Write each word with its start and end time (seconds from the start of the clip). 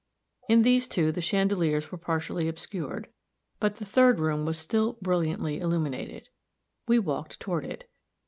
In 0.49 0.63
these 0.63 0.87
two 0.87 1.11
the 1.11 1.21
chandeliers 1.21 1.91
were 1.91 1.97
partially 1.99 2.47
obscured, 2.47 3.07
but 3.59 3.75
the 3.75 3.85
third 3.85 4.19
room 4.19 4.45
was 4.47 4.57
still 4.57 4.93
brilliantly 4.99 5.59
illuminated. 5.59 6.29
We 6.87 6.97
walked 6.97 7.39
toward 7.39 7.65
it. 7.65 7.87